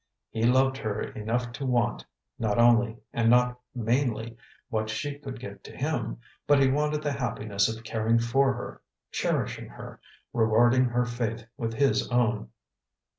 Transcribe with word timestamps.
He 0.31 0.41
loved 0.43 0.77
her 0.77 0.99
enough 0.99 1.51
to 1.51 1.63
want, 1.63 2.07
not 2.39 2.57
only 2.57 2.97
and 3.13 3.29
not 3.29 3.59
mainly, 3.75 4.35
what 4.69 4.89
she 4.89 5.19
could 5.19 5.39
give 5.39 5.61
to 5.61 5.77
him; 5.77 6.17
but 6.47 6.59
he 6.59 6.67
wanted 6.71 7.03
the 7.03 7.11
happiness 7.11 7.67
of 7.69 7.83
caring 7.83 8.17
for 8.17 8.51
her, 8.53 8.81
cherishing 9.11 9.69
her, 9.69 9.99
rewarding 10.33 10.85
her 10.85 11.05
faith 11.05 11.45
with 11.55 11.75
his 11.75 12.09
own. 12.09 12.49